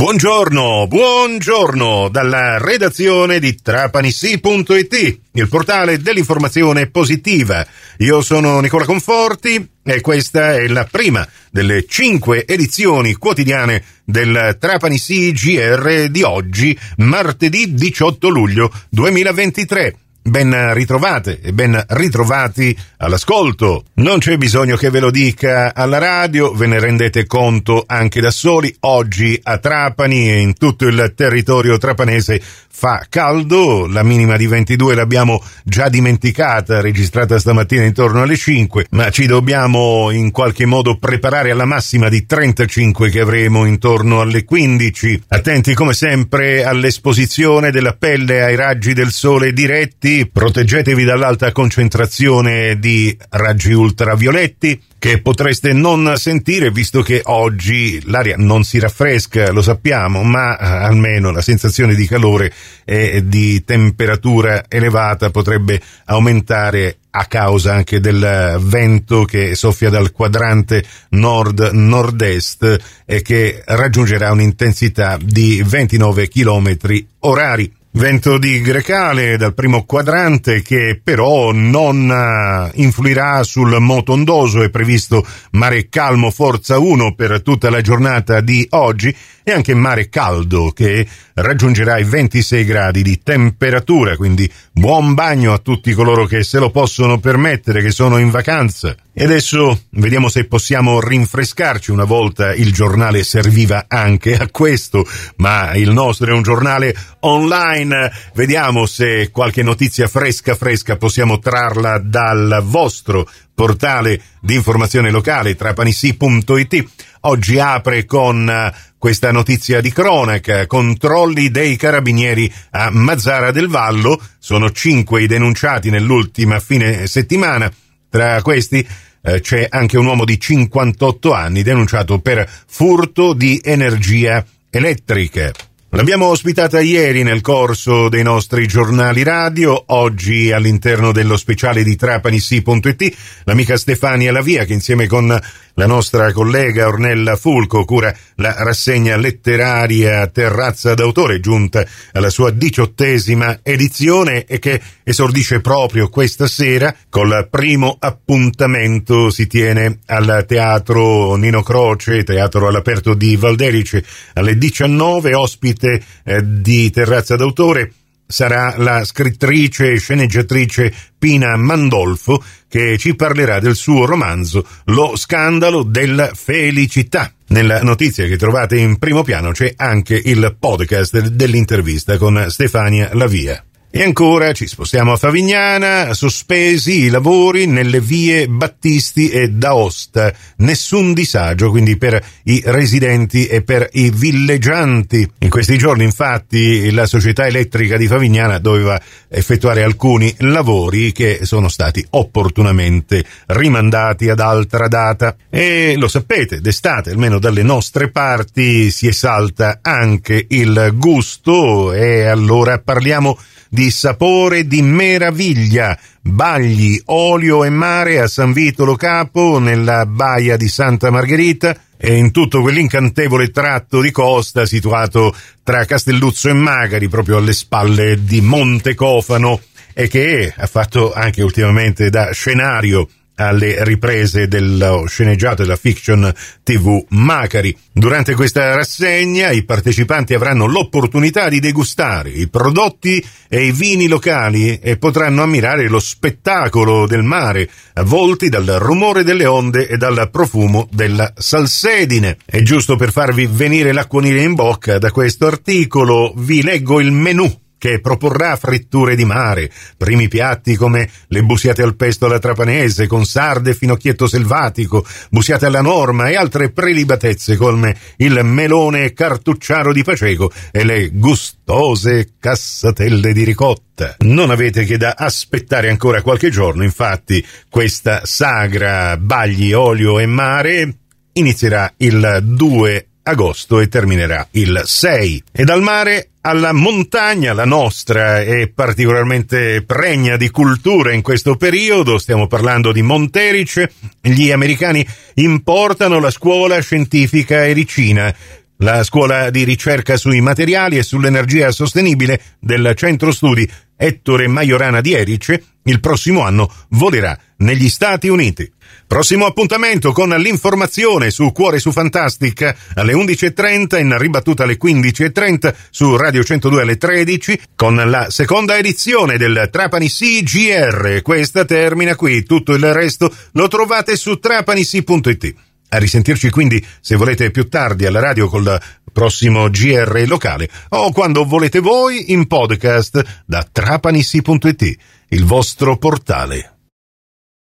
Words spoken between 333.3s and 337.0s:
da trapanisi.it, il vostro portale.